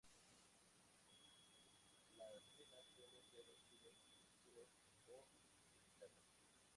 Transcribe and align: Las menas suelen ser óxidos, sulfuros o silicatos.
Las 2.13 2.43
menas 2.57 2.87
suelen 2.95 3.23
ser 3.29 3.45
óxidos, 3.47 3.95
sulfuros 4.15 4.69
o 5.05 5.27
silicatos. 5.27 6.23